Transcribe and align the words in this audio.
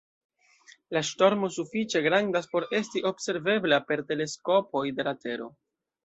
La 0.95 1.01
ŝtormo 1.09 1.49
sufiĉe 1.57 2.01
grandas 2.05 2.49
por 2.53 2.65
esti 2.77 3.03
observebla 3.09 3.79
per 3.91 4.03
teleskopoj 4.13 4.83
de 5.01 5.05
la 5.09 5.15
Tero. 5.27 5.51